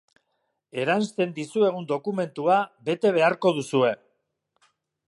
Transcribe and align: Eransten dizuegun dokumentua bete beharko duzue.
Eransten 0.83 1.35
dizuegun 1.35 1.85
dokumentua 1.93 2.59
bete 2.89 3.13
beharko 3.19 3.57
duzue. 3.61 3.95